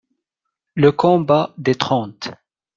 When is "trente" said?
1.75-2.31